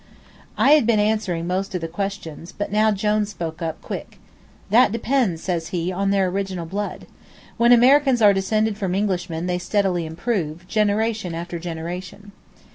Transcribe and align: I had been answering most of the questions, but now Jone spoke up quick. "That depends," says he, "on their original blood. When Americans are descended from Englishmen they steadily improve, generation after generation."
I 0.57 0.71
had 0.71 0.87
been 0.87 0.97
answering 0.99 1.45
most 1.45 1.75
of 1.75 1.81
the 1.81 1.87
questions, 1.87 2.51
but 2.51 2.71
now 2.71 2.89
Jone 2.91 3.23
spoke 3.27 3.61
up 3.61 3.79
quick. 3.83 4.17
"That 4.71 4.91
depends," 4.91 5.43
says 5.43 5.67
he, 5.67 5.91
"on 5.91 6.09
their 6.09 6.25
original 6.27 6.65
blood. 6.65 7.05
When 7.57 7.71
Americans 7.71 8.19
are 8.19 8.33
descended 8.33 8.79
from 8.79 8.95
Englishmen 8.95 9.45
they 9.45 9.59
steadily 9.59 10.07
improve, 10.07 10.67
generation 10.67 11.35
after 11.35 11.59
generation." 11.59 12.31